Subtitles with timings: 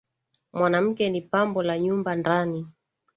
[0.53, 2.67] mwanamke ni pambo la nyumba ndani